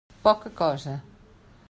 Poca 0.23 0.49
cosa. 0.61 0.95